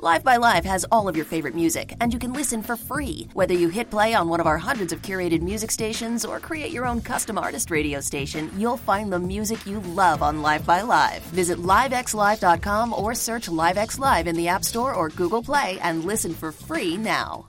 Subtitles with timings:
[0.00, 3.28] Live by Live has all of your favorite music, and you can listen for free.
[3.32, 6.72] Whether you hit play on one of our hundreds of curated music stations or create
[6.72, 10.82] your own custom artist radio station, you'll find the music you love on Live by
[10.82, 11.22] Live.
[11.26, 16.34] Visit livexlive.com or search LiveX Live in the App Store or Google Play and listen
[16.34, 17.46] for free now.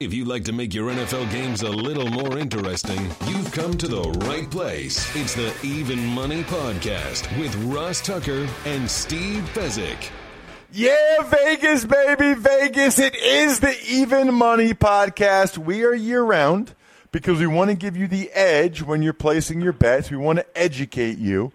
[0.00, 3.86] If you'd like to make your NFL games a little more interesting, you've come to
[3.86, 5.14] the right place.
[5.14, 10.10] It's the Even Money Podcast with Ross Tucker and Steve Fezzik.
[10.76, 12.98] Yeah, Vegas, baby, Vegas.
[12.98, 15.56] It is the Even Money Podcast.
[15.56, 16.74] We are year round
[17.12, 20.10] because we want to give you the edge when you're placing your bets.
[20.10, 21.52] We want to educate you.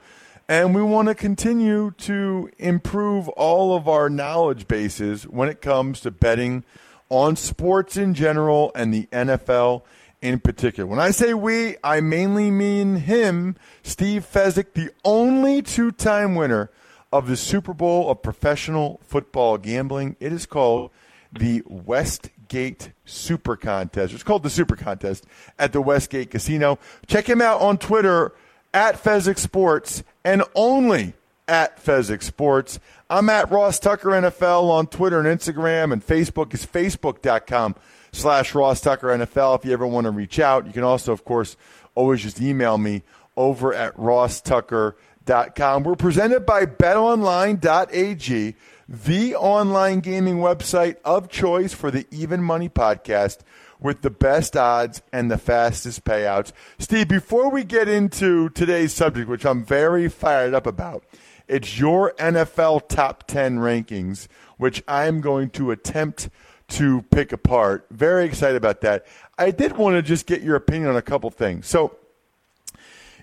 [0.48, 6.00] And we want to continue to improve all of our knowledge bases when it comes
[6.00, 6.64] to betting
[7.10, 9.82] on sports in general and the NFL
[10.22, 10.88] in particular.
[10.90, 16.72] When I say we, I mainly mean him, Steve Fezzik, the only two time winner
[17.12, 20.16] of the Super Bowl of professional football gambling.
[20.20, 20.92] It is called
[21.32, 24.14] the Westgate Super Contest.
[24.14, 25.26] It's called the Super Contest
[25.58, 26.80] at the Westgate Casino.
[27.08, 28.34] Check him out on Twitter
[28.74, 31.14] at Fezzik Sports and only
[31.48, 32.80] at Fezzik Sports.
[33.10, 37.76] I'm at Ross Tucker NFL on Twitter and Instagram, and Facebook is facebook.com
[38.12, 39.60] slash Ross Tucker NFL.
[39.60, 41.58] If you ever want to reach out, you can also, of course,
[41.96, 43.02] always just email me
[43.36, 44.96] over at Ross Tucker
[45.30, 48.56] We're presented by BetOnline.ag,
[48.88, 53.42] the online gaming website of choice for the Even Money podcast
[53.80, 56.52] with the best odds and the fastest payouts.
[56.80, 61.04] Steve, before we get into today's subject, which I'm very fired up about,
[61.48, 66.30] it's your NFL top 10 rankings, which I'm going to attempt
[66.70, 67.86] to pick apart.
[67.92, 69.06] Very excited about that.
[69.38, 71.68] I did want to just get your opinion on a couple things.
[71.68, 71.96] So,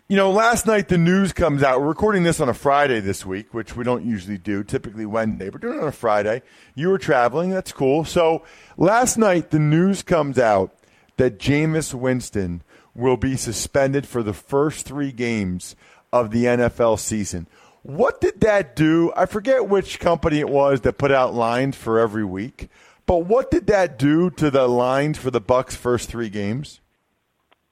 [0.08, 1.80] you know, last night the news comes out.
[1.80, 5.50] We're recording this on a Friday this week, which we don't usually do, typically Wednesday.
[5.50, 6.42] We're doing it on a Friday.
[6.76, 7.50] You were traveling.
[7.50, 8.04] That's cool.
[8.04, 8.44] So
[8.76, 10.72] last night the news comes out
[11.16, 12.62] that Jameis Winston
[12.94, 15.74] will be suspended for the first three games
[16.12, 17.48] of the NFL season.
[17.82, 19.12] What did that do?
[19.16, 22.68] I forget which company it was that put out lines for every week,
[23.06, 26.80] but what did that do to the lines for the Bucks' first three games?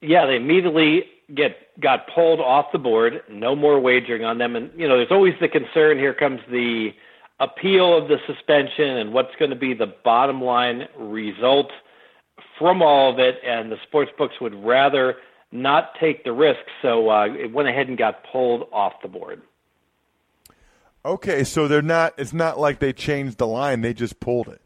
[0.01, 3.21] Yeah, they immediately get got pulled off the board.
[3.29, 4.55] No more wagering on them.
[4.55, 5.97] And you know, there's always the concern.
[5.97, 6.91] Here comes the
[7.39, 11.71] appeal of the suspension and what's going to be the bottom line result
[12.57, 13.35] from all of it.
[13.45, 15.15] And the sports books would rather
[15.51, 19.41] not take the risk, so uh, it went ahead and got pulled off the board.
[21.03, 22.13] Okay, so they're not.
[22.17, 24.61] It's not like they changed the line; they just pulled it.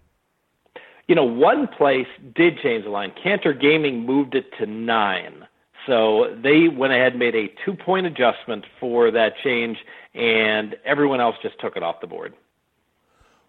[1.07, 3.11] You know, one place did change the line.
[3.21, 5.45] Cantor Gaming moved it to nine.
[5.85, 9.77] So they went ahead and made a two point adjustment for that change,
[10.13, 12.33] and everyone else just took it off the board.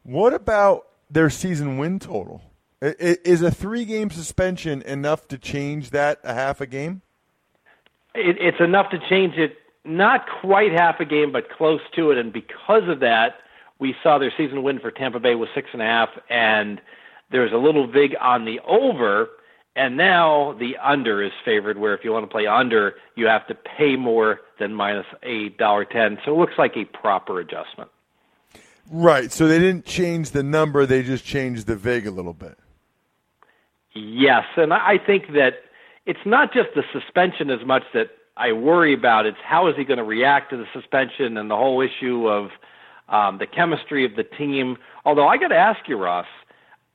[0.03, 2.43] What about their season win total?
[2.81, 7.03] Is a three game suspension enough to change that a half a game?
[8.15, 12.19] It's enough to change it, not quite half a game, but close to it.
[12.19, 13.37] And because of that,
[13.79, 16.81] we saw their season win for Tampa Bay was six and a half, and
[17.31, 19.29] there's a little vig on the over
[19.77, 23.47] and now the under is favored, where if you want to play under, you have
[23.47, 26.19] to pay more than minus a dollar ten.
[26.25, 27.91] So it looks like a proper adjustment.
[28.91, 29.31] Right.
[29.31, 32.59] So they didn't change the number; they just changed the vig a little bit.
[33.95, 35.55] Yes, and I think that
[36.07, 39.27] it's not just the suspension as much that I worry about.
[39.27, 42.51] It's how is he going to react to the suspension and the whole issue of
[43.09, 44.77] um, the chemistry of the team.
[45.05, 46.27] Although I got to ask you, Ross,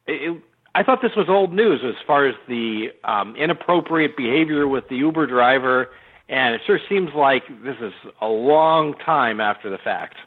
[0.08, 0.42] it,
[0.76, 4.98] I thought this was old news as far as the um, inappropriate behavior with the
[4.98, 5.90] Uber driver,
[6.28, 10.18] and it sure seems like this is a long time after the fact.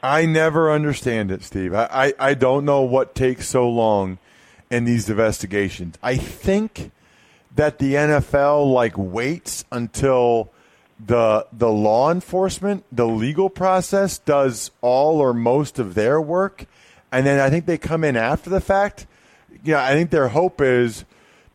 [0.00, 1.74] I never understand it, Steve.
[1.74, 4.18] I, I, I don't know what takes so long
[4.70, 5.98] in these investigations.
[6.04, 6.92] I think
[7.56, 10.52] that the NFL like waits until
[11.04, 16.66] the the law enforcement, the legal process does all or most of their work,
[17.10, 19.08] and then I think they come in after the fact.
[19.64, 21.04] You know, I think their hope is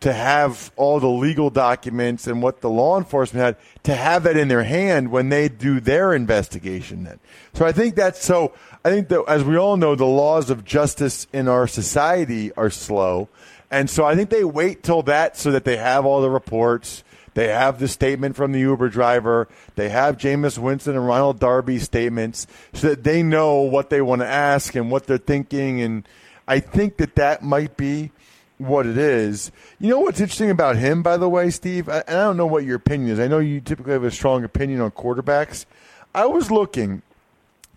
[0.01, 4.37] to have all the legal documents and what the law enforcement had to have that
[4.37, 7.19] in their hand when they do their investigation then.
[7.53, 8.53] So I think that's so
[8.83, 12.69] I think that as we all know the laws of justice in our society are
[12.69, 13.29] slow.
[13.71, 17.03] And so I think they wait till that so that they have all the reports.
[17.33, 19.47] They have the statement from the Uber driver.
[19.75, 24.21] They have Jameis Winston and Ronald Darby statements so that they know what they want
[24.21, 25.81] to ask and what they're thinking.
[25.81, 26.07] And
[26.47, 28.11] I think that that might be
[28.57, 29.51] what it is.
[29.79, 31.87] You know what's interesting about him, by the way, Steve?
[31.89, 33.19] And I don't know what your opinion is.
[33.19, 35.65] I know you typically have a strong opinion on quarterbacks.
[36.13, 37.01] I was looking,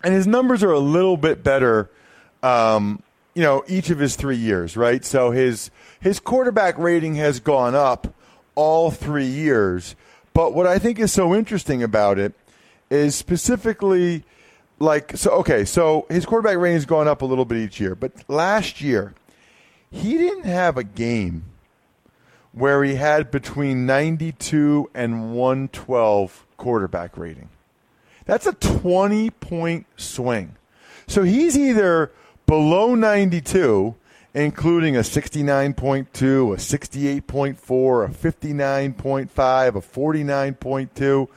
[0.03, 1.89] and his numbers are a little bit better.
[2.41, 5.03] Um, you know, each of his three years, right?
[5.03, 8.13] So his his quarterback rating has gone up
[8.55, 9.95] all three years.
[10.33, 12.33] But what I think is so interesting about it
[12.89, 14.23] is specifically
[14.79, 15.31] like so.
[15.31, 18.81] Okay, so his quarterback rating has gone up a little bit each year, but last
[18.81, 19.13] year
[19.91, 21.45] he didn't have a game
[22.51, 27.49] where he had between 92 and 112 quarterback rating.
[28.25, 30.55] That's a 20 point swing.
[31.07, 32.11] So he's either
[32.45, 33.95] below 92,
[34.33, 41.27] including a 69.2, a 68.4, a 59.5, a 49.2,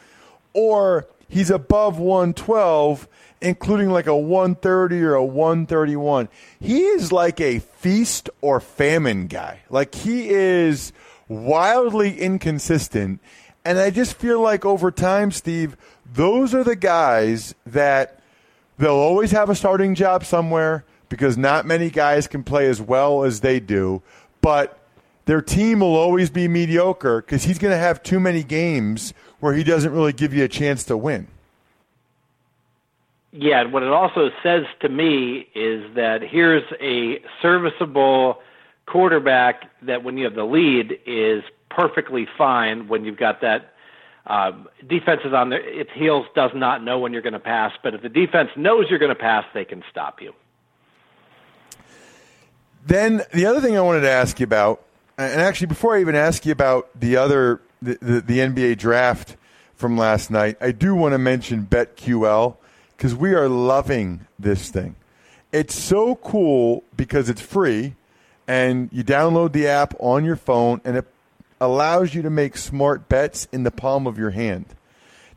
[0.52, 3.08] or he's above 112
[3.42, 6.28] including like a 130 or a 131.
[6.60, 9.60] He is like a feast or famine guy.
[9.68, 10.92] Like he is
[11.28, 13.20] wildly inconsistent.
[13.64, 15.76] And I just feel like over time, Steve,
[16.10, 18.20] those are the guys that
[18.78, 23.24] they'll always have a starting job somewhere because not many guys can play as well
[23.24, 24.02] as they do.
[24.40, 24.78] But
[25.26, 29.54] their team will always be mediocre because he's going to have too many games where
[29.54, 31.28] he doesn't really give you a chance to win.
[33.32, 38.40] Yeah, what it also says to me is that here's a serviceable
[38.86, 43.72] quarterback that when you have the lead is perfectly fine when you've got that
[44.26, 44.52] uh,
[44.86, 47.72] defense is on their, its heels, does not know when you're going to pass.
[47.82, 50.34] But if the defense knows you're going to pass, they can stop you.
[52.84, 54.84] Then the other thing I wanted to ask you about,
[55.16, 59.36] and actually before I even ask you about the other the, the, the NBA draft
[59.74, 62.56] from last night, I do want to mention BetQL
[63.02, 64.94] because we are loving this thing.
[65.50, 67.96] It's so cool because it's free
[68.46, 71.06] and you download the app on your phone and it
[71.60, 74.66] allows you to make smart bets in the palm of your hand.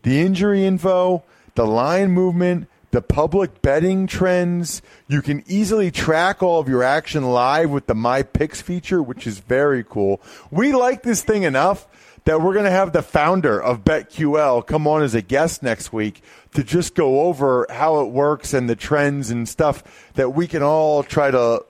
[0.03, 1.23] The injury info,
[1.55, 4.81] the line movement, the public betting trends.
[5.09, 9.27] You can easily track all of your action live with the My Picks feature, which
[9.27, 10.21] is very cool.
[10.49, 11.89] We like this thing enough
[12.23, 15.91] that we're going to have the founder of BetQL come on as a guest next
[15.91, 19.83] week to just go over how it works and the trends and stuff
[20.13, 21.65] that we can all try to,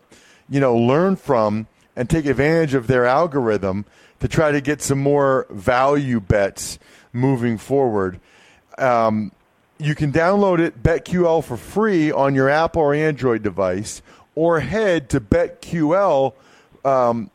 [0.47, 3.85] you know, learn from and take advantage of their algorithm
[4.19, 6.77] to try to get some more value bets
[7.11, 8.19] moving forward.
[8.77, 9.31] Um,
[9.77, 14.01] you can download it, BetQL, for free on your Apple or Android device,
[14.33, 16.33] or head to betql.co.
[16.83, 17.31] Um,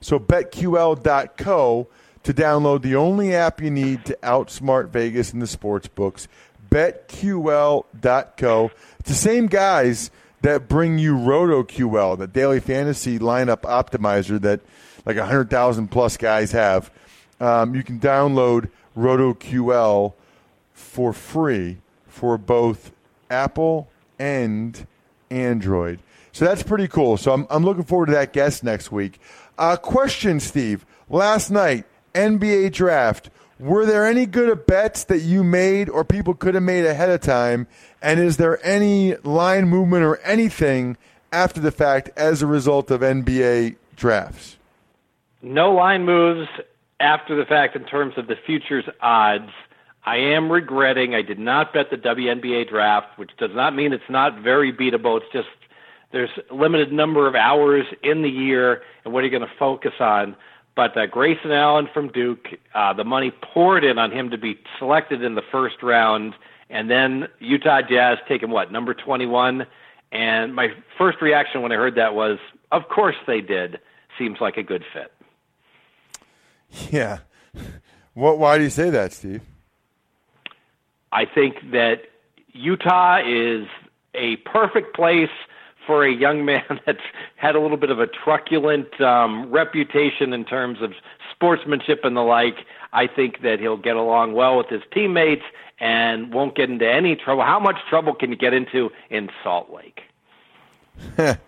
[0.00, 1.88] so betql.co
[2.22, 6.26] to download the only app you need to outsmart Vegas in the sports books.
[6.70, 8.70] BetQL.co.
[8.98, 10.10] It's the same guys
[10.42, 14.60] that bring you RotoQL, the daily fantasy lineup optimizer that
[15.04, 16.90] like 100,000 plus guys have.
[17.40, 20.14] Um, you can download RotoQL
[20.96, 21.76] for free
[22.08, 22.90] for both
[23.28, 23.86] Apple
[24.18, 24.86] and
[25.28, 25.98] Android.
[26.32, 27.18] So that's pretty cool.
[27.18, 29.20] So I'm, I'm looking forward to that guest next week.
[29.58, 30.86] Uh, question, Steve.
[31.10, 31.84] Last night,
[32.14, 33.28] NBA draft.
[33.60, 37.20] Were there any good bets that you made or people could have made ahead of
[37.20, 37.66] time?
[38.00, 40.96] And is there any line movement or anything
[41.30, 44.56] after the fact as a result of NBA drafts?
[45.42, 46.48] No line moves
[47.00, 49.50] after the fact in terms of the futures odds.
[50.06, 54.08] I am regretting I did not bet the WNBA draft, which does not mean it's
[54.08, 55.20] not very beatable.
[55.20, 55.48] It's just
[56.12, 59.94] there's limited number of hours in the year, and what are you going to focus
[59.98, 60.36] on?
[60.76, 64.58] But uh, Grayson Allen from Duke, uh, the money poured in on him to be
[64.78, 66.34] selected in the first round,
[66.70, 69.66] and then Utah Jazz taking what number 21.
[70.12, 72.38] And my first reaction when I heard that was,
[72.70, 73.80] of course they did,
[74.16, 75.12] seems like a good fit.
[76.92, 77.18] Yeah.
[78.14, 78.38] What?
[78.38, 79.42] Why do you say that, Steve?
[81.16, 82.02] I think that
[82.52, 83.66] Utah is
[84.14, 85.30] a perfect place
[85.86, 87.00] for a young man that's
[87.36, 90.92] had a little bit of a truculent um, reputation in terms of
[91.32, 92.56] sportsmanship and the like.
[92.92, 95.44] I think that he'll get along well with his teammates
[95.80, 97.44] and won't get into any trouble.
[97.44, 100.02] How much trouble can you get into in Salt Lake?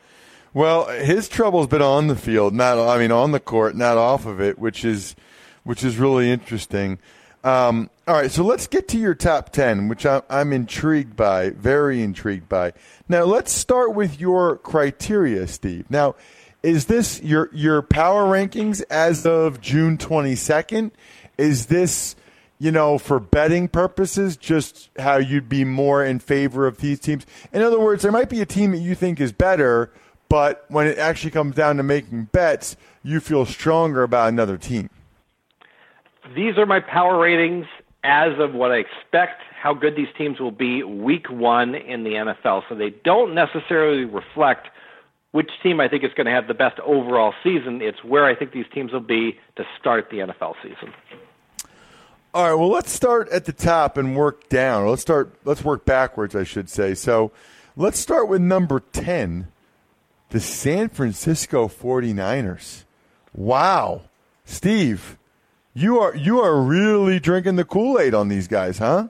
[0.55, 4.25] well, his trouble's been on the field, not I mean on the court, not off
[4.25, 5.15] of it, which is
[5.63, 6.99] which is really interesting.
[7.45, 11.51] Um, all right, so let's get to your top 10, which I'm, I'm intrigued by,
[11.51, 12.73] very intrigued by.
[13.09, 15.87] Now, let's start with your criteria, Steve.
[15.91, 16.17] Now,
[16.63, 20.91] is this your, your power rankings as of June 22nd?
[21.37, 22.17] Is this,
[22.59, 27.25] you know, for betting purposes, just how you'd be more in favor of these teams?
[27.53, 29.93] In other words, there might be a team that you think is better,
[30.29, 34.91] but when it actually comes down to making bets, you feel stronger about another team
[36.35, 37.67] these are my power ratings
[38.05, 42.11] as of what I expect how good these teams will be week one in the
[42.11, 42.63] NFL.
[42.69, 44.69] So they don't necessarily reflect
[45.33, 47.83] which team I think is going to have the best overall season.
[47.83, 50.95] It's where I think these teams will be to start the NFL season.
[52.35, 54.87] All right, well let's start at the top and work down.
[54.87, 56.95] Let's start let's work backwards, I should say.
[56.95, 57.33] So,
[57.77, 59.49] let's start with number 10,
[60.31, 62.85] the San Francisco 49ers.
[63.35, 64.03] Wow.
[64.45, 65.19] Steve,
[65.79, 69.09] you are you are really drinking the Kool Aid on these guys, huh?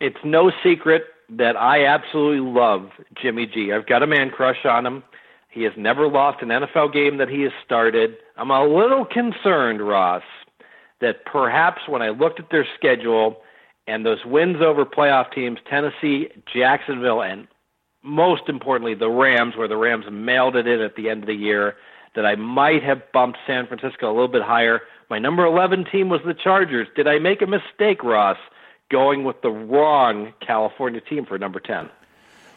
[0.00, 3.72] It's no secret that I absolutely love Jimmy G.
[3.72, 5.04] I've got a man crush on him.
[5.48, 8.16] He has never lost an NFL game that he has started.
[8.36, 10.24] I'm a little concerned, Ross,
[11.00, 13.36] that perhaps when I looked at their schedule
[13.86, 17.46] and those wins over playoff teams, Tennessee, Jacksonville, and
[18.02, 21.34] most importantly, the Rams, where the Rams mailed it in at the end of the
[21.34, 21.76] year,
[22.14, 24.80] that I might have bumped San Francisco a little bit higher.
[25.08, 26.88] My number 11 team was the Chargers.
[26.94, 28.38] Did I make a mistake, Ross,
[28.90, 31.88] going with the wrong California team for number 10?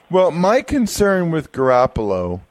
[0.09, 2.41] Well, my concern with Garoppolo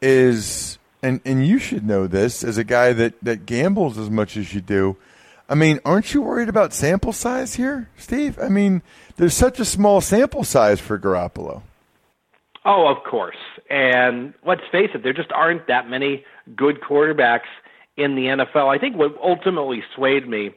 [0.00, 4.36] is, and, and you should know this as a guy that, that gambles as much
[4.36, 4.96] as you do.
[5.48, 8.38] I mean, aren't you worried about sample size here, Steve?
[8.40, 8.82] I mean,
[9.16, 11.62] there's such a small sample size for Garoppolo.
[12.64, 13.36] Oh, of course.
[13.68, 16.24] And let's face it, there just aren't that many
[16.56, 17.50] good quarterbacks
[17.96, 18.74] in the NFL.
[18.74, 20.50] I think what ultimately swayed me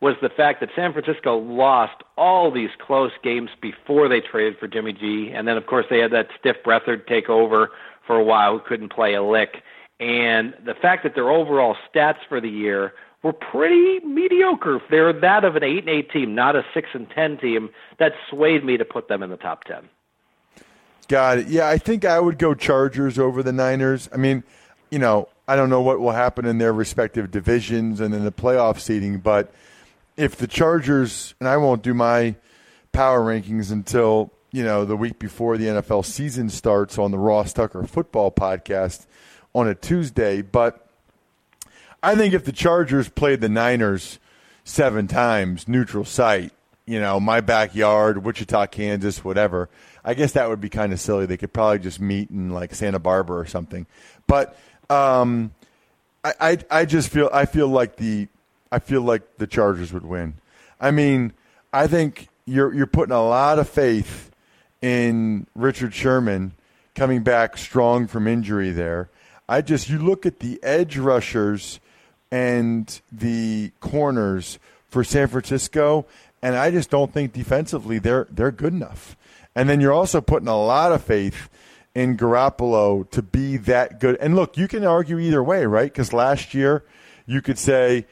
[0.00, 4.68] was the fact that San Francisco lost all these close games before they traded for
[4.68, 7.70] Jimmy G, and then of course they had that stiff Beathard take over
[8.06, 9.62] for a while, who couldn't play a lick.
[10.00, 12.92] And the fact that their overall stats for the year
[13.22, 14.82] were pretty mediocre.
[14.90, 17.70] They're that of an eight and eight team, not a six and ten team.
[17.98, 19.88] That swayed me to put them in the top ten.
[21.08, 21.48] Got it.
[21.48, 24.08] Yeah, I think I would go Chargers over the Niners.
[24.12, 24.42] I mean,
[24.90, 28.32] you know, I don't know what will happen in their respective divisions and in the
[28.32, 29.52] playoff seeding, but
[30.16, 32.36] if the Chargers and I won't do my
[32.92, 37.52] power rankings until you know the week before the NFL season starts on the Ross
[37.52, 39.06] Tucker Football Podcast
[39.54, 40.86] on a Tuesday, but
[42.02, 44.18] I think if the Chargers played the Niners
[44.64, 46.52] seven times, neutral site,
[46.86, 49.68] you know, my backyard, Wichita, Kansas, whatever,
[50.04, 51.26] I guess that would be kind of silly.
[51.26, 53.86] They could probably just meet in like Santa Barbara or something,
[54.26, 54.56] but
[54.90, 55.52] um,
[56.22, 58.28] I, I, I just feel I feel like the
[58.70, 60.34] I feel like the Chargers would win.
[60.80, 61.32] I mean,
[61.72, 64.30] I think you're you're putting a lot of faith
[64.82, 66.52] in Richard Sherman
[66.94, 69.08] coming back strong from injury there.
[69.48, 71.80] I just you look at the edge rushers
[72.30, 74.58] and the corners
[74.88, 76.06] for San Francisco,
[76.42, 79.16] and I just don't think defensively they're they're good enough.
[79.54, 81.48] And then you're also putting a lot of faith
[81.94, 84.16] in Garoppolo to be that good.
[84.16, 85.92] And look, you can argue either way, right?
[85.92, 86.84] Because last year
[87.26, 88.06] you could say,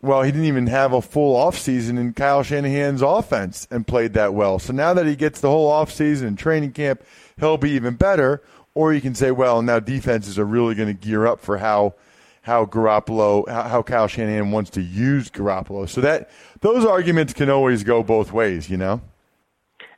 [0.00, 4.34] well, he didn't even have a full offseason in Kyle Shanahan's offense and played that
[4.34, 4.58] well.
[4.58, 7.02] So now that he gets the whole offseason and training camp,
[7.38, 8.42] he'll be even better.
[8.74, 11.94] Or you can say, well, now defenses are really going to gear up for how
[12.42, 15.88] how Garoppolo, how, Kyle Shanahan wants to use Garoppolo.
[15.88, 19.00] So that those arguments can always go both ways, you know.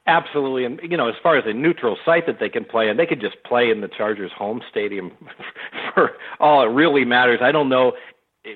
[0.08, 2.96] Absolutely, and you know, as far as a neutral site that they can play in,
[2.96, 5.12] they could just play in the Chargers' home stadium
[5.94, 7.40] for all it really matters.
[7.42, 7.92] I don't know.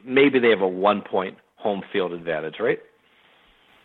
[0.02, 2.80] Maybe they have a one-point home field advantage, right?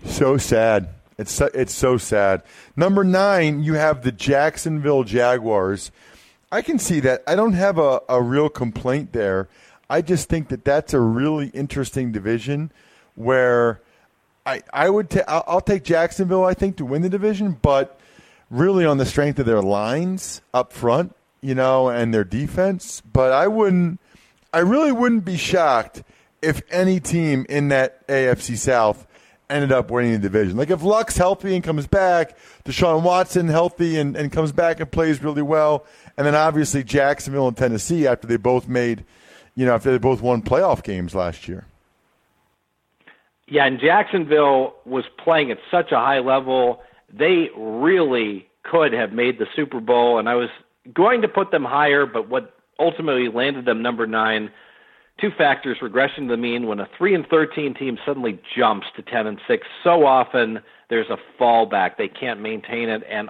[0.05, 0.87] So sad.
[1.17, 2.43] It's so, it's so sad.
[2.77, 5.91] Number nine, you have the Jacksonville Jaguars.
[6.49, 7.21] I can see that.
[7.27, 9.49] I don't have a, a real complaint there.
[9.89, 12.71] I just think that that's a really interesting division
[13.15, 13.81] where
[14.47, 16.45] I, I would ta- I'll, I'll take Jacksonville.
[16.45, 17.99] I think to win the division, but
[18.49, 23.33] really on the strength of their lines up front, you know, and their defense, but
[23.33, 23.99] I wouldn't,
[24.53, 26.01] I really wouldn't be shocked
[26.41, 29.05] if any team in that AFC South
[29.49, 30.55] ended up winning the division.
[30.55, 34.89] Like if Luck's healthy and comes back, Deshaun Watson healthy and, and comes back and
[34.89, 35.85] plays really well,
[36.15, 39.03] and then obviously Jacksonville and Tennessee after they both made,
[39.55, 41.65] you know, after they both won playoff games last year.
[43.47, 46.81] Yeah, and Jacksonville was playing at such a high level.
[47.11, 50.49] They really could have made the Super Bowl, and I was
[50.93, 54.51] going to put them higher, but what ultimately landed them number nine
[55.19, 59.01] two factors regression to the mean when a 3 and 13 team suddenly jumps to
[59.01, 63.29] 10 and 6 so often there's a fallback they can't maintain it and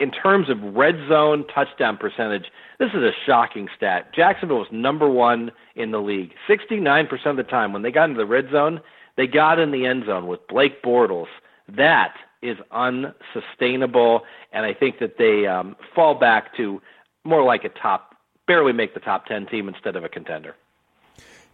[0.00, 2.46] in terms of red zone touchdown percentage
[2.78, 7.42] this is a shocking stat jacksonville was number 1 in the league 69% of the
[7.42, 8.80] time when they got into the red zone
[9.16, 11.28] they got in the end zone with Blake Bortles
[11.68, 16.82] that is unsustainable and i think that they um, fall back to
[17.22, 18.16] more like a top
[18.48, 20.56] barely make the top 10 team instead of a contender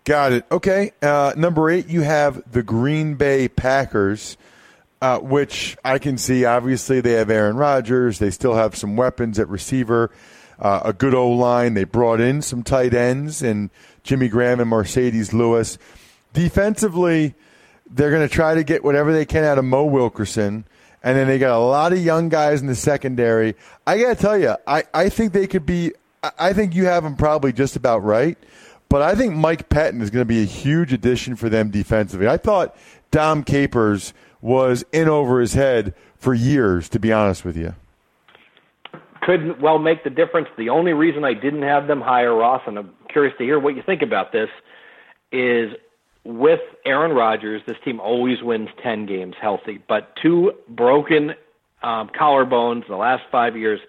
[0.09, 0.47] Got it.
[0.51, 0.93] Okay.
[1.03, 4.39] Uh, number eight, you have the Green Bay Packers,
[5.03, 6.47] uh, which I can see.
[6.47, 8.19] Obviously, they have Aaron Rodgers.
[8.19, 10.11] They still have some weapons at receiver,
[10.59, 11.75] uh, a good O line.
[11.75, 13.69] They brought in some tight ends and
[14.03, 15.77] Jimmy Graham and Marcedes Lewis.
[16.33, 17.35] Defensively,
[17.91, 20.65] they're going to try to get whatever they can out of Mo Wilkerson.
[21.03, 23.55] And then they got a lot of young guys in the secondary.
[23.87, 25.93] I got to tell you, I, I think they could be.
[26.39, 28.37] I think you have them probably just about right.
[28.89, 32.27] But I think Mike Pettine is going to be a huge addition for them defensively.
[32.27, 32.77] I thought
[33.11, 37.75] Dom Capers was in over his head for years, to be honest with you.
[39.23, 40.49] couldn't well make the difference.
[40.57, 43.77] The only reason I didn't have them higher, Ross, and I'm curious to hear what
[43.77, 44.49] you think about this,
[45.31, 45.73] is
[46.29, 51.31] with Aaron Rodgers, this team always wins 10 games healthy, but two broken
[51.83, 53.81] um, collarbones in the last five years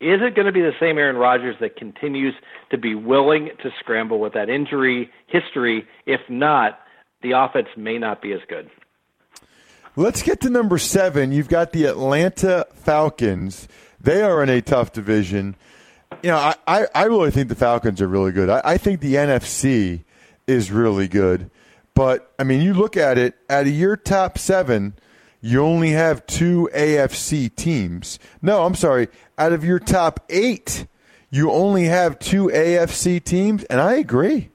[0.00, 2.34] is it going to be the same Aaron Rodgers that continues
[2.70, 5.86] to be willing to scramble with that injury history?
[6.04, 6.80] If not,
[7.22, 8.68] the offense may not be as good.
[9.94, 11.30] Let's get to number seven.
[11.30, 13.68] You've got the Atlanta Falcons.
[14.00, 15.54] They are in a tough division.
[16.24, 18.50] You know, I, I, I really think the Falcons are really good.
[18.50, 20.02] I, I think the NFC
[20.48, 21.50] is really good.
[21.94, 24.94] But, I mean, you look at it, out of your top seven,
[25.40, 28.18] you only have two AFC teams.
[28.42, 29.08] No, I'm sorry.
[29.38, 30.86] Out of your top eight,
[31.30, 34.50] you only have two AFC teams, and I agree.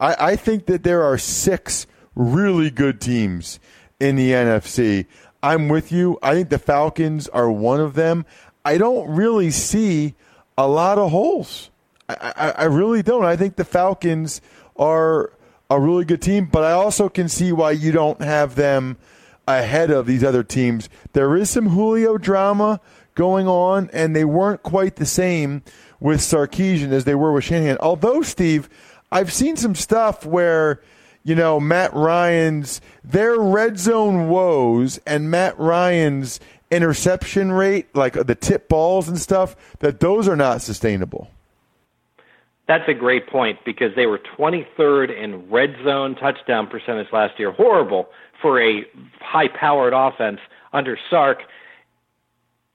[0.00, 3.60] I, I think that there are six really good teams
[4.00, 5.06] in the NFC.
[5.42, 6.18] I'm with you.
[6.22, 8.24] I think the Falcons are one of them.
[8.64, 10.14] I don't really see
[10.56, 11.70] a lot of holes.
[12.08, 13.24] I, I, I really don't.
[13.24, 14.40] I think the Falcons
[14.76, 15.32] are
[15.70, 18.96] a really good team, but I also can see why you don't have them–
[19.46, 20.88] ahead of these other teams.
[21.12, 22.80] There is some Julio drama
[23.14, 25.62] going on, and they weren't quite the same
[26.00, 27.78] with Sarkisian as they were with Shanahan.
[27.80, 28.68] Although, Steve,
[29.12, 30.80] I've seen some stuff where,
[31.22, 38.34] you know, Matt Ryan's, their red zone woes and Matt Ryan's interception rate, like the
[38.34, 41.30] tip balls and stuff, that those are not sustainable.
[42.66, 47.52] That's a great point because they were 23rd in red zone touchdown percentage last year.
[47.52, 48.08] Horrible
[48.40, 48.84] for a
[49.20, 50.40] high powered offense
[50.72, 51.42] under Sark.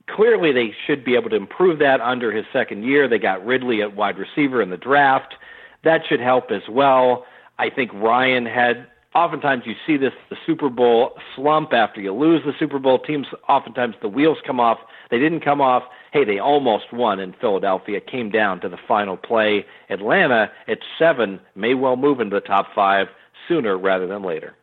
[0.08, 3.08] Clearly, they should be able to improve that under his second year.
[3.08, 5.36] They got Ridley at wide receiver in the draft.
[5.84, 7.26] That should help as well.
[7.58, 8.88] I think Ryan had
[9.20, 13.00] oftentimes you see this the Super Bowl slump after you lose the Super Bowl.
[13.00, 14.80] Teams oftentimes the wheels come off.
[15.12, 15.84] They didn't come off.
[16.14, 18.00] Hey, they almost won in Philadelphia.
[18.00, 19.66] Came down to the final play.
[19.90, 23.08] Atlanta at seven may well move into the top five
[23.48, 24.56] sooner rather than later.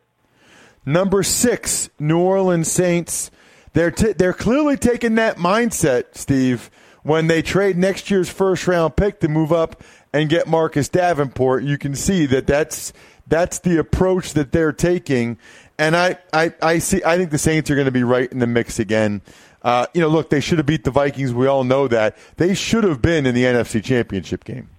[0.85, 3.29] Number six, New Orleans Saints.
[3.73, 6.71] They're t- they're clearly taking that mindset, Steve,
[7.03, 11.63] when they trade next year's first round pick to move up and get Marcus Davenport.
[11.63, 12.93] You can see that that's
[13.27, 15.37] that's the approach that they're taking,
[15.77, 17.03] and I I, I see.
[17.03, 19.21] I think the Saints are going to be right in the mix again.
[19.63, 21.33] Uh, you know, look, they should have beat the Vikings.
[21.33, 22.17] We all know that.
[22.37, 24.69] They should have been in the NFC Championship game.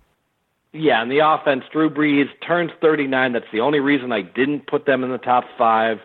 [0.73, 3.33] Yeah, and the offense, Drew Brees turns 39.
[3.33, 5.99] That's the only reason I didn't put them in the top five.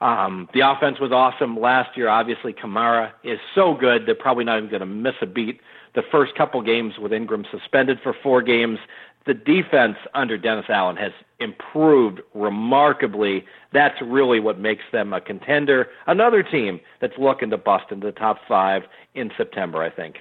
[0.00, 2.08] Um, the offense was awesome last year.
[2.08, 5.60] Obviously, Kamara is so good they're probably not even going to miss a beat.
[5.94, 8.78] The first couple games with Ingram suspended for four games,
[9.26, 13.44] the defense under Dennis Allen has improved remarkably.
[13.72, 15.88] That's really what makes them a contender.
[16.06, 18.82] Another team that's looking to bust into the top five
[19.14, 20.16] in September, I think.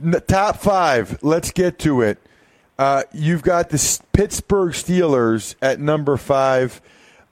[0.00, 1.22] The top five.
[1.22, 2.18] Let's get to it.
[2.78, 6.80] Uh, you've got the Pittsburgh Steelers at number five.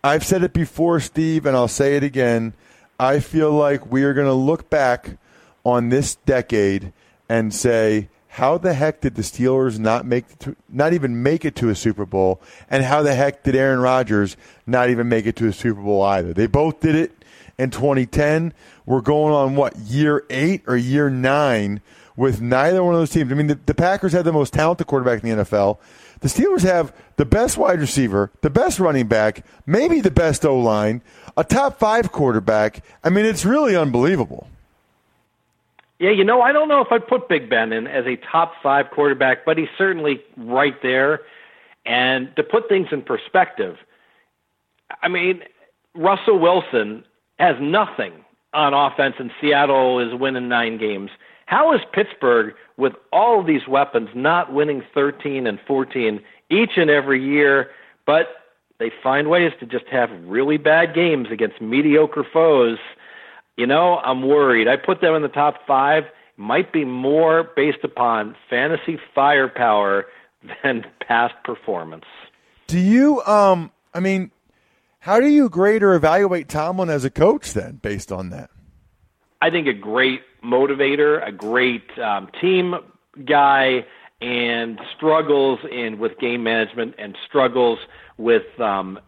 [0.05, 2.55] I've said it before, Steve, and I'll say it again.
[3.01, 5.17] I feel like we are going to look back
[5.65, 6.93] on this decade
[7.29, 11.55] and say, how the heck did the Steelers not make to, not even make it
[11.57, 12.41] to a Super Bowl,
[12.71, 16.03] and how the heck did Aaron Rodgers not even make it to a Super Bowl
[16.03, 16.33] either?
[16.33, 17.13] They both did it
[17.59, 18.55] in 2010.
[18.87, 21.83] We're going on what year eight or year nine
[22.17, 23.31] with neither one of those teams.
[23.31, 25.77] I mean, the, the Packers had the most talented quarterback in the NFL.
[26.21, 30.59] The Steelers have the best wide receiver, the best running back, maybe the best O
[30.59, 31.03] line,
[31.37, 32.83] a top five quarterback.
[33.05, 34.49] I mean, it's really unbelievable.
[36.03, 38.55] Yeah, you know, I don't know if I'd put Big Ben in as a top
[38.61, 41.21] five quarterback, but he's certainly right there.
[41.87, 43.77] And to put things in perspective,
[45.01, 45.43] I mean,
[45.95, 47.05] Russell Wilson
[47.39, 48.15] has nothing
[48.53, 51.13] on offense, and Seattle is winning nine games.
[51.47, 56.91] How is Pittsburgh, with all of these weapons, not winning 13 and 14 each and
[56.91, 57.71] every year?
[58.07, 58.27] But
[58.81, 62.79] they find ways to just have really bad games against mediocre foes.
[63.57, 64.69] You know, I'm worried.
[64.69, 66.05] I put them in the top five.
[66.37, 70.07] Might be more based upon fantasy firepower
[70.63, 72.07] than past performance.
[72.67, 74.31] Do you, um, I mean,
[75.01, 78.51] how do you grade or evaluate Tomlin as a coach then, based on that?
[79.43, 82.77] I think a great motivator, a great um, team
[83.27, 83.85] guy,
[84.21, 87.81] and struggles in with game management and struggles
[88.17, 88.99] with um,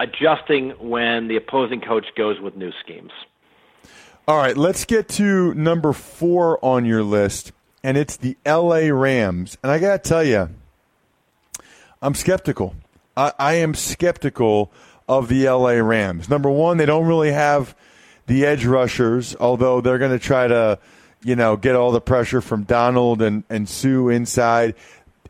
[0.00, 3.12] adjusting when the opposing coach goes with new schemes.
[4.28, 8.92] All right, let's get to number four on your list, and it's the L.A.
[8.92, 9.56] Rams.
[9.62, 10.50] And I got to tell you,
[12.02, 12.74] I'm skeptical.
[13.16, 14.70] I, I am skeptical
[15.08, 15.82] of the L.A.
[15.82, 16.28] Rams.
[16.28, 17.74] Number one, they don't really have
[18.26, 20.78] the edge rushers, although they're going to try to,
[21.24, 24.74] you know, get all the pressure from Donald and, and Suh inside.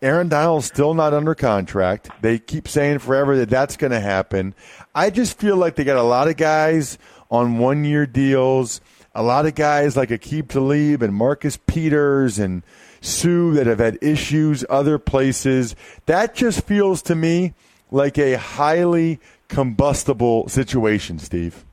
[0.03, 2.11] Aaron Donald's still not under contract.
[2.21, 4.57] They keep saying forever that that's going to happen.
[4.93, 6.99] I just feel like they got a lot of guys
[7.31, 8.81] on one year deals,
[9.14, 12.62] a lot of guys like Aqib Talib and Marcus Peters and
[13.01, 15.77] Suh that have had issues other places.
[16.07, 17.55] That just feels to me
[17.91, 21.64] like a highly combustible situation, Steve.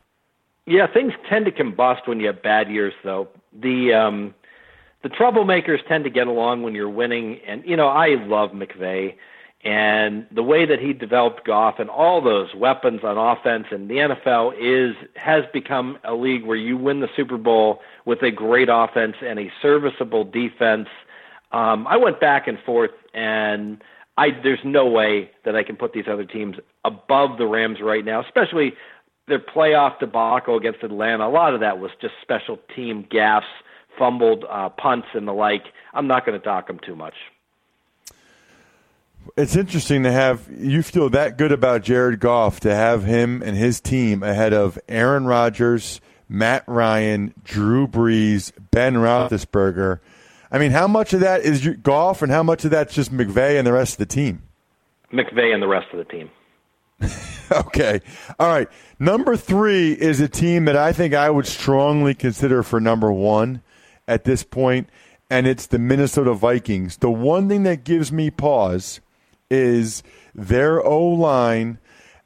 [0.65, 3.27] Yeah, things tend to combust when you have bad years, though.
[3.53, 4.33] The um,
[5.03, 9.15] the troublemakers tend to get along when you're winning, and you know I love McVay
[9.65, 13.95] and the way that he developed Goff and all those weapons on offense and the
[13.95, 18.69] NFL is has become a league where you win the Super Bowl with a great
[18.71, 20.87] offense and a serviceable defense.
[21.51, 23.83] Um, I went back and forth, and
[24.17, 28.05] I there's no way that I can put these other teams above the Rams right
[28.05, 28.73] now, especially
[29.27, 33.41] their playoff debacle against Atlanta, a lot of that was just special team gaffes,
[33.97, 35.63] fumbled uh, punts, and the like.
[35.93, 37.15] I'm not going to dock them too much.
[39.37, 43.57] It's interesting to have you feel that good about Jared Goff to have him and
[43.57, 49.99] his team ahead of Aaron Rodgers, Matt Ryan, Drew Brees, Ben Roethlisberger.
[50.51, 53.57] I mean, how much of that is Goff, and how much of that's just McVay
[53.57, 54.43] and the rest of the team?
[55.11, 56.29] McVay and the rest of the team.
[57.51, 57.99] okay.
[58.39, 58.69] All right.
[58.99, 63.61] Number three is a team that I think I would strongly consider for number one
[64.07, 64.87] at this point,
[65.29, 66.97] and it's the Minnesota Vikings.
[66.97, 69.01] The one thing that gives me pause
[69.49, 70.03] is
[70.33, 71.79] their O line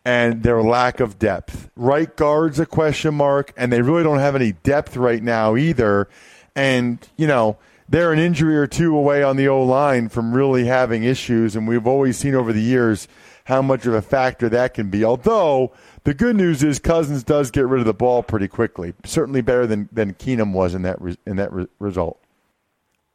[0.05, 1.69] and their lack of depth.
[1.75, 6.10] Right guard's a question mark, and they really don't have any depth right now either.
[6.55, 10.65] And, you know, they're an injury or two away on the O line from really
[10.65, 13.08] having issues, and we've always seen over the years
[13.45, 15.03] how much of a factor that can be.
[15.03, 19.41] Although the good news is Cousins does get rid of the ball pretty quickly, certainly
[19.41, 22.19] better than than Keenum was in that re, in that re, result.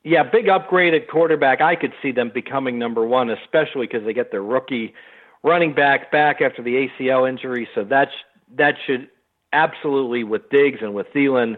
[0.04, 1.62] Yeah, big upgrade at quarterback.
[1.62, 4.94] I could see them becoming number one, especially because they get their rookie
[5.42, 7.66] running back back after the ACL injury.
[7.74, 8.12] So that's
[8.56, 9.08] that should
[9.54, 11.56] absolutely with Diggs and with Thielen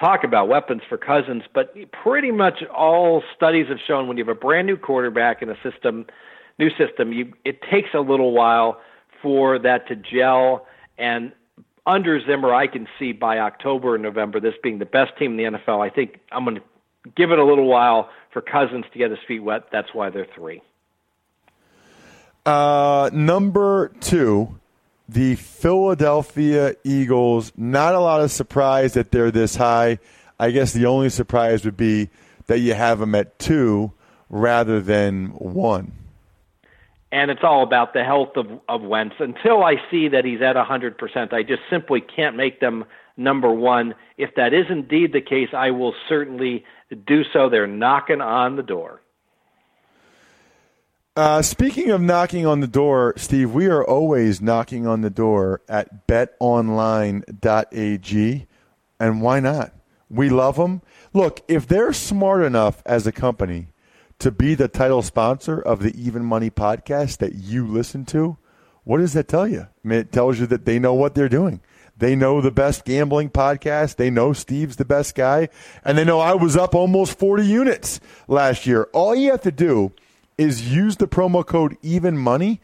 [0.00, 1.42] talk about weapons for Cousins.
[1.52, 5.50] But pretty much all studies have shown when you have a brand new quarterback in
[5.50, 6.06] a system
[6.58, 8.80] new system, you it takes a little while
[9.20, 10.66] for that to gel.
[10.96, 11.32] And
[11.86, 15.52] under Zimmer, I can see by October and November this being the best team in
[15.52, 15.84] the NFL.
[15.84, 16.62] I think I'm going to
[17.16, 19.64] give it a little while for Cousins to get his feet wet.
[19.70, 20.62] That's why they're three.
[22.44, 24.58] Uh, number two,
[25.08, 27.52] the Philadelphia Eagles.
[27.56, 29.98] Not a lot of surprise that they're this high.
[30.38, 32.08] I guess the only surprise would be
[32.46, 33.92] that you have them at two
[34.28, 35.92] rather than one
[37.12, 39.16] and it's all about the health of, of Wentz.
[39.18, 42.86] Until I see that he's at 100%, I just simply can't make them
[43.18, 43.94] number one.
[44.16, 46.64] If that is indeed the case, I will certainly
[46.96, 47.48] do so.
[47.48, 49.00] They're knocking on the door.
[51.14, 55.60] Uh, speaking of knocking on the door, Steve, we are always knocking on the door
[55.68, 57.26] at betonline.ag.
[58.98, 59.74] And why not?
[60.08, 60.80] We love them.
[61.12, 63.68] Look, if they're smart enough as a company
[64.20, 68.38] to be the title sponsor of the Even Money podcast that you listen to,
[68.84, 69.60] what does that tell you?
[69.62, 71.60] I mean, it tells you that they know what they're doing.
[72.02, 73.94] They know the best gambling podcast.
[73.94, 75.48] They know Steve's the best guy.
[75.84, 78.88] And they know I was up almost 40 units last year.
[78.92, 79.92] All you have to do
[80.36, 82.60] is use the promo code even money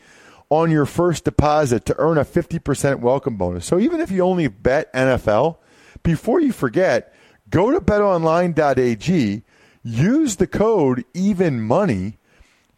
[0.51, 3.65] on your first deposit to earn a 50% welcome bonus.
[3.65, 5.59] So even if you only bet NFL,
[6.03, 7.15] before you forget,
[7.49, 9.45] go to betonline.ag,
[9.85, 12.19] use the code even money,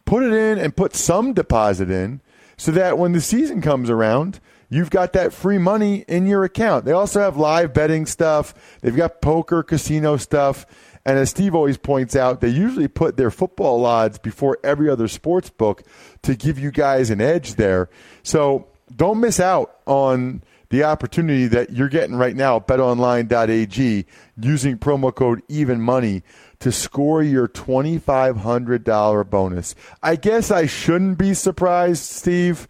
[0.04, 2.20] put it in and put some deposit in
[2.58, 6.86] so that when the season comes around, you've got that free money in your account.
[6.86, 8.54] They also have live betting stuff.
[8.80, 10.64] They've got poker, casino stuff.
[11.04, 15.08] And as Steve always points out, they usually put their football odds before every other
[15.08, 15.82] sports book
[16.22, 17.90] to give you guys an edge there.
[18.22, 24.06] So don't miss out on the opportunity that you're getting right now at betonline.ag
[24.40, 26.22] using promo code evenmoney
[26.60, 29.74] to score your $2500 bonus.
[30.02, 32.68] I guess I shouldn't be surprised, Steve,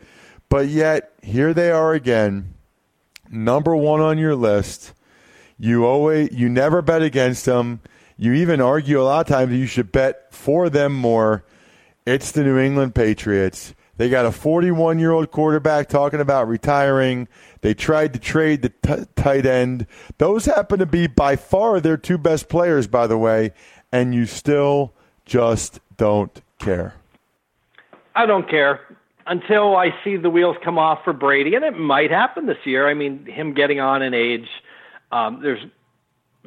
[0.51, 2.55] but yet here they are again.
[3.31, 4.93] Number 1 on your list.
[5.59, 7.81] You always you never bet against them.
[8.19, 11.45] You even argue a lot of times you should bet for them more.
[12.05, 13.75] It's the New England Patriots.
[13.97, 17.29] They got a 41 year old quarterback talking about retiring.
[17.61, 19.87] They tried to trade the t- tight end.
[20.19, 23.53] Those happen to be by far their two best players, by the way,
[23.93, 24.95] and you still
[25.27, 26.95] just don't care.
[28.17, 28.81] I don't care
[29.31, 32.89] until I see the wheels come off for Brady, and it might happen this year.
[32.89, 34.49] I mean, him getting on in age.
[35.13, 35.65] Um, there's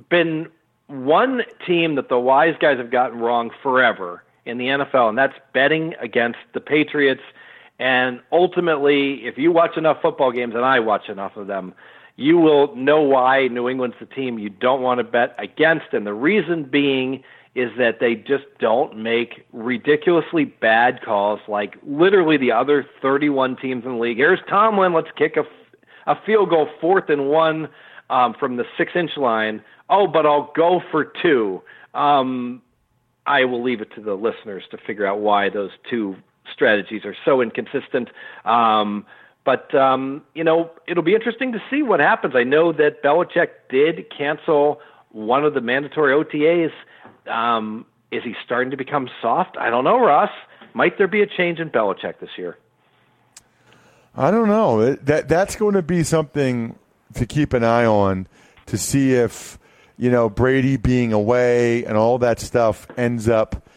[0.09, 0.49] been
[0.87, 5.33] one team that the wise guys have gotten wrong forever in the NFL, and that's
[5.53, 7.21] betting against the Patriots.
[7.79, 11.73] And ultimately, if you watch enough football games, and I watch enough of them,
[12.17, 15.93] you will know why New England's the team you don't want to bet against.
[15.93, 17.23] And the reason being
[17.55, 23.85] is that they just don't make ridiculously bad calls like literally the other 31 teams
[23.85, 24.17] in the league.
[24.17, 25.43] Here's Tomlin, let's kick a,
[26.09, 27.69] a field goal fourth and one
[28.09, 31.61] um, from the six inch line oh, but I'll go for two.
[31.93, 32.61] Um,
[33.25, 36.17] I will leave it to the listeners to figure out why those two
[36.51, 38.09] strategies are so inconsistent.
[38.43, 39.05] Um,
[39.45, 42.33] but um, you know, it'll be interesting to see what happens.
[42.35, 44.79] I know that Belichick did cancel
[45.13, 46.71] one of the mandatory OTAs.
[47.31, 49.55] Um, is he starting to become soft?
[49.57, 50.29] I don't know, Ross.
[50.73, 52.57] Might there be a change in Belichick this year?
[54.15, 54.93] I don't know.
[54.93, 56.75] That that's going to be something
[57.13, 58.27] to keep an eye on
[58.65, 59.57] to see if
[59.97, 63.67] you know, Brady being away and all that stuff ends up,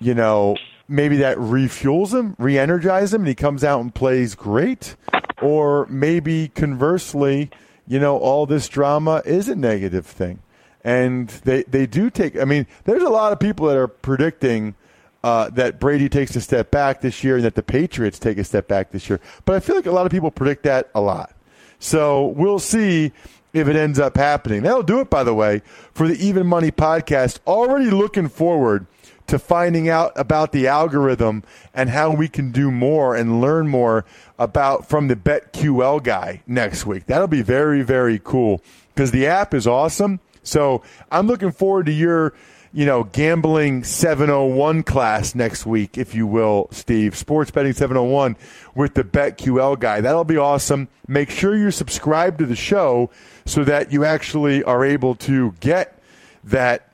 [0.00, 0.56] you know,
[0.88, 4.96] maybe that refuels him, re energizes him, and he comes out and plays great.
[5.40, 7.50] Or maybe conversely,
[7.86, 10.40] you know, all this drama is a negative thing.
[10.84, 14.74] And they, they do take, I mean, there's a lot of people that are predicting
[15.22, 18.44] uh, that Brady takes a step back this year and that the Patriots take a
[18.44, 19.20] step back this year.
[19.44, 21.34] But I feel like a lot of people predict that a lot.
[21.78, 23.12] So we'll see
[23.52, 24.62] if it ends up happening.
[24.62, 27.38] That'll do it, by the way, for the Even Money podcast.
[27.46, 28.86] Already looking forward
[29.26, 34.04] to finding out about the algorithm and how we can do more and learn more
[34.38, 37.06] about from the BetQL guy next week.
[37.06, 38.60] That'll be very, very cool
[38.94, 40.20] because the app is awesome.
[40.42, 42.34] So I'm looking forward to your
[42.74, 47.14] you know, gambling 701 class next week, if you will, Steve.
[47.14, 48.36] Sports betting 701
[48.74, 50.00] with the BetQL guy.
[50.00, 50.88] That'll be awesome.
[51.06, 53.10] Make sure you're subscribed to the show
[53.44, 55.98] so that you actually are able to get
[56.44, 56.88] that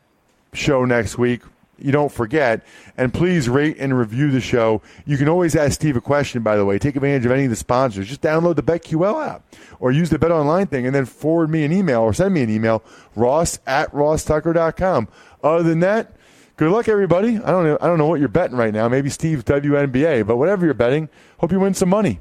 [0.53, 1.43] show next week.
[1.79, 2.65] You don't forget.
[2.97, 4.83] And please rate and review the show.
[5.07, 6.79] You can always ask Steve a question, by the way.
[6.79, 8.09] Take advantage of any of the sponsors.
[8.09, 9.45] Just download the BetQL app
[9.81, 12.43] or use the Bet Online thing and then forward me an email or send me
[12.43, 12.83] an email,
[13.15, 15.09] ross at rosstucker.com.
[15.43, 16.17] Other than that,
[16.57, 17.37] good luck, everybody.
[17.39, 18.89] I don't know, I don't know what you're betting right now.
[18.89, 22.21] Maybe Steve's WNBA, but whatever you're betting, hope you win some money.